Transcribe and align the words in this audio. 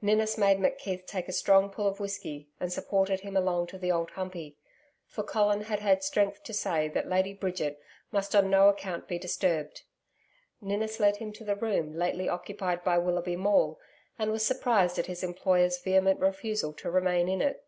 Ninnis 0.00 0.38
made 0.38 0.58
McKeith 0.58 1.04
take 1.04 1.26
a 1.26 1.32
strong 1.32 1.68
pull 1.68 1.88
of 1.88 1.98
whiskey 1.98 2.48
and 2.60 2.72
supported 2.72 3.22
him 3.22 3.36
along 3.36 3.66
to 3.66 3.76
the 3.76 3.90
Old 3.90 4.12
Humpey. 4.12 4.56
For 5.08 5.24
Colin 5.24 5.62
had 5.62 5.80
had 5.80 6.04
strength 6.04 6.44
to 6.44 6.52
say 6.54 6.86
that 6.86 7.08
Lady 7.08 7.34
Bridget 7.34 7.82
must 8.12 8.36
on 8.36 8.48
no 8.48 8.68
account 8.68 9.08
be 9.08 9.18
disturbed. 9.18 9.82
Ninnis 10.60 11.00
led 11.00 11.16
him 11.16 11.32
to 11.32 11.44
the 11.44 11.56
room 11.56 11.92
lately 11.96 12.28
occupied 12.28 12.84
by 12.84 12.98
Willoughby 12.98 13.34
Maule, 13.34 13.80
and 14.16 14.30
was 14.30 14.46
surprised 14.46 14.96
at 14.96 15.06
his 15.06 15.24
employer's 15.24 15.82
vehement 15.82 16.20
refusal 16.20 16.72
to 16.74 16.88
remain 16.88 17.28
in 17.28 17.42
it. 17.42 17.64